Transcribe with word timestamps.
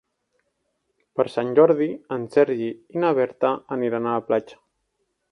Per 1.19 1.25
Sant 1.33 1.51
Jordi 1.59 1.87
en 2.17 2.25
Sergi 2.35 2.69
i 2.97 3.03
na 3.03 3.11
Berta 3.19 3.51
aniran 3.77 4.09
a 4.09 4.15
la 4.17 4.25
platja. 4.31 4.59